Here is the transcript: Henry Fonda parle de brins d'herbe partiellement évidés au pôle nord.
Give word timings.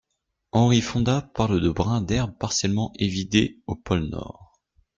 Henry 0.51 0.81
Fonda 0.81 1.21
parle 1.21 1.61
de 1.61 1.69
brins 1.69 2.01
d'herbe 2.01 2.35
partiellement 2.35 2.91
évidés 2.97 3.59
au 3.67 3.75
pôle 3.75 4.05
nord. 4.09 4.59